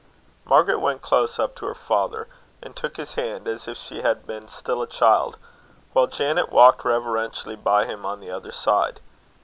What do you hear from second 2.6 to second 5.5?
and took his hand as if she had been still a child,